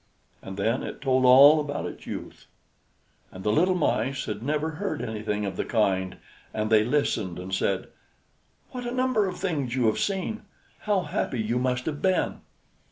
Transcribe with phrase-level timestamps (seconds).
[0.41, 2.47] And then it told all about its youth.
[3.31, 6.17] And the little Mice had never heard anything of the kind;
[6.55, 7.87] and they listened and said:
[8.71, 10.41] "What a number of things you have seen!
[10.87, 12.41] How happy you must have been!"